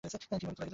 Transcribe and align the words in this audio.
কী 0.03 0.07
ভাবিতে 0.07 0.61
লাগিলেন। 0.61 0.69